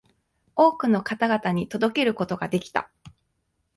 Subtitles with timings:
[0.55, 2.89] 多くの方々に届けることができた